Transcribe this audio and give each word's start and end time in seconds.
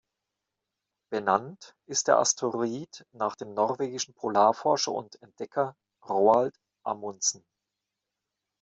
Benannt 1.11 1.75
ist 1.85 2.07
der 2.07 2.17
Asteroid 2.17 3.05
nach 3.11 3.35
dem 3.35 3.53
norwegischen 3.53 4.15
Polarforscher 4.15 4.91
und 4.91 5.21
Entdecker 5.21 5.75
Roald 6.09 6.55
Amundsen. 6.83 7.45